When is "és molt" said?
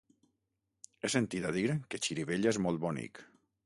2.57-2.87